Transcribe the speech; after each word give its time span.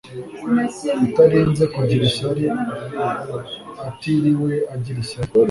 Utarinze 1.05 1.63
kugira 1.75 2.03
ishyari 2.09 2.45
atiriwe 3.87 4.53
agira 4.73 4.97
ishyari 5.05 5.29